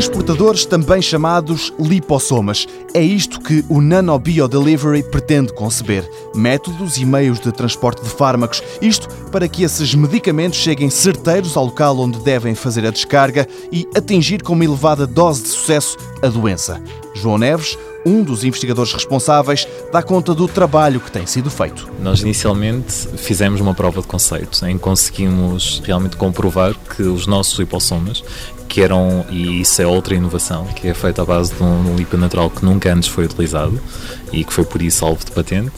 [0.00, 2.66] transportadores também chamados lipossomas.
[2.94, 6.10] É isto que o Nanobiodelivery pretende conceber.
[6.34, 8.62] Métodos e meios de transporte de fármacos.
[8.80, 13.86] Isto para que esses medicamentos cheguem certeiros ao local onde devem fazer a descarga e
[13.94, 16.82] atingir com uma elevada dose de sucesso a doença.
[17.14, 21.86] João Neves, um dos investigadores responsáveis, dá conta do trabalho que tem sido feito.
[22.00, 27.58] Nós inicialmente fizemos uma prova de conceito em que conseguimos realmente comprovar que os nossos
[27.58, 28.24] lipossomas,
[28.70, 32.18] que eram, e isso é outra inovação, que é feita à base de um líquido
[32.18, 33.78] natural que nunca antes foi utilizado
[34.32, 35.72] e que foi por isso alvo de patente,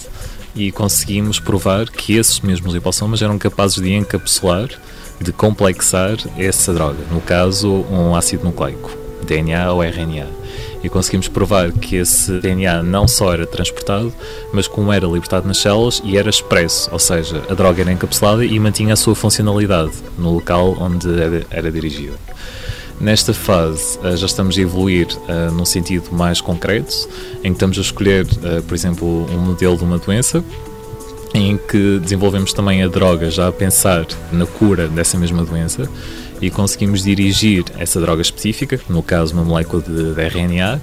[0.55, 4.69] e conseguimos provar que esses mesmos lipossomas eram capazes de encapsular,
[5.19, 8.91] de complexar essa droga, no caso um ácido nucleico,
[9.27, 10.43] DNA ou RNA
[10.85, 14.13] e conseguimos provar que esse DNA não só era transportado,
[14.53, 18.45] mas como era libertado nas células e era expresso, ou seja, a droga era encapsulada
[18.45, 21.09] e mantinha a sua funcionalidade no local onde
[21.51, 22.17] era dirigida.
[23.03, 27.09] Nesta fase eh, já estamos a evoluir uh, num sentido mais concreto,
[27.43, 30.43] em que estamos a escolher, uh, por exemplo, um modelo de uma doença,
[31.35, 35.91] em que desenvolvemos também a droga já a pensar na cura dessa mesma doença
[36.41, 40.81] e conseguimos dirigir essa droga específica, no caso uma molécula de, de RNA,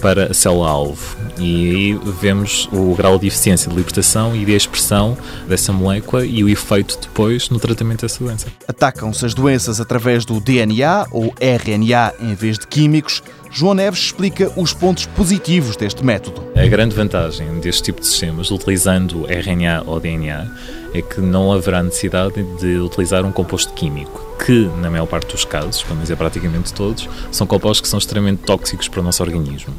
[0.00, 1.16] para a célula-alvo.
[1.38, 5.16] E aí vemos o grau de eficiência de libertação e de expressão
[5.48, 8.46] dessa molécula e o efeito depois no tratamento dessa doença.
[8.66, 13.22] Atacam-se as doenças através do DNA ou RNA em vez de químicos.
[13.50, 16.44] João Neves explica os pontos positivos deste método.
[16.54, 20.46] A grande vantagem deste tipo de sistemas, utilizando RNA ou DNA,
[20.92, 25.44] é que não haverá necessidade de utilizar um composto químico, que, na maior parte dos
[25.44, 29.22] casos, para não dizer praticamente todos, são compostos que são extremamente tóxicos para o nosso
[29.22, 29.74] organismo.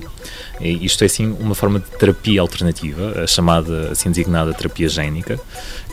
[0.60, 5.40] E isto é, sim, uma forma de terapia alternativa, a chamada, assim designada terapia génica,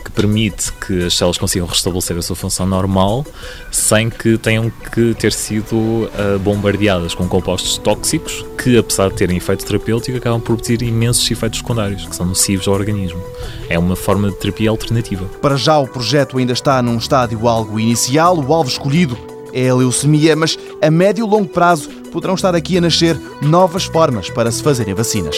[0.03, 3.25] que permite que as células consigam restabelecer a sua função normal
[3.71, 9.37] sem que tenham que ter sido uh, bombardeadas com compostos tóxicos que, apesar de terem
[9.37, 13.21] efeito terapêutico, acabam por ter imensos efeitos secundários, que são nocivos ao organismo.
[13.69, 15.25] É uma forma de terapia alternativa.
[15.41, 18.37] Para já, o projeto ainda está num estádio algo inicial.
[18.37, 22.77] O alvo escolhido é a leucemia, mas a médio e longo prazo poderão estar aqui
[22.77, 25.37] a nascer novas formas para se fazerem vacinas.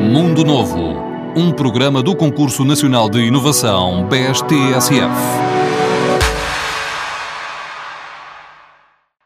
[0.00, 0.96] Mundo Novo,
[1.34, 5.47] um programa do Concurso Nacional de Inovação BSTSF.